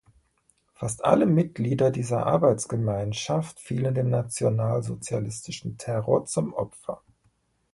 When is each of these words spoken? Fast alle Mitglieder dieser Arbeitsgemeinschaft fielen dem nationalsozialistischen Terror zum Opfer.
Fast 0.73 1.05
alle 1.05 1.27
Mitglieder 1.27 1.91
dieser 1.91 2.25
Arbeitsgemeinschaft 2.25 3.59
fielen 3.59 3.93
dem 3.93 4.09
nationalsozialistischen 4.09 5.77
Terror 5.77 6.25
zum 6.25 6.55
Opfer. 6.55 7.03